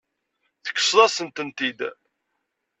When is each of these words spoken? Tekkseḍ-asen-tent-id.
Tekkseḍ-asen-tent-id. 0.63 1.79